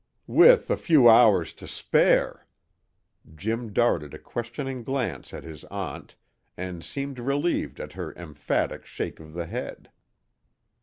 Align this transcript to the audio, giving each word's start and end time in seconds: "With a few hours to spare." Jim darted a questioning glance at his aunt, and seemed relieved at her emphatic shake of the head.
"With 0.25 0.71
a 0.71 0.77
few 0.77 1.07
hours 1.07 1.53
to 1.53 1.67
spare." 1.67 2.47
Jim 3.35 3.71
darted 3.71 4.15
a 4.15 4.17
questioning 4.17 4.83
glance 4.83 5.31
at 5.31 5.43
his 5.43 5.63
aunt, 5.65 6.15
and 6.57 6.83
seemed 6.83 7.19
relieved 7.19 7.79
at 7.79 7.91
her 7.93 8.11
emphatic 8.15 8.83
shake 8.83 9.19
of 9.19 9.33
the 9.33 9.45
head. 9.45 9.91